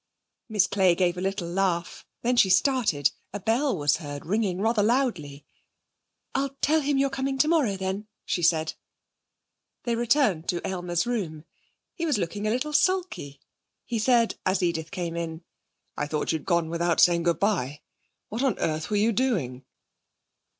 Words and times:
"'Miss 0.49 0.65
Clay 0.65 0.95
gave 0.95 1.15
a 1.15 1.21
little 1.21 1.47
laugh. 1.47 2.07
Then 2.23 2.35
she 2.35 2.49
started. 2.49 3.11
A 3.33 3.39
bell 3.39 3.77
was 3.77 3.97
heard 3.97 4.25
ringing 4.25 4.59
rather 4.59 4.81
loudly. 4.81 5.45
'I'll 6.33 6.57
tell 6.59 6.81
him 6.81 6.97
you're 6.97 7.11
coming 7.11 7.37
tomorrow, 7.37 7.77
then,' 7.77 8.07
she 8.25 8.41
said. 8.41 8.73
They 9.83 9.95
returned 9.95 10.47
to 10.47 10.67
Aylmer's 10.67 11.05
room. 11.05 11.45
He 11.93 12.07
was 12.07 12.17
looking 12.17 12.47
a 12.47 12.49
little 12.49 12.73
sulky. 12.73 13.41
He 13.85 13.99
said 13.99 14.37
as 14.43 14.63
Edith 14.63 14.89
came 14.89 15.15
in: 15.15 15.43
'I 15.97 16.07
thought 16.07 16.31
you'd 16.31 16.45
gone 16.45 16.71
without 16.71 16.99
saying 16.99 17.21
good 17.21 17.37
bye. 17.39 17.81
What 18.29 18.41
on 18.41 18.57
earth 18.57 18.89
were 18.89 18.97
you 18.97 19.11
doing?' 19.11 19.65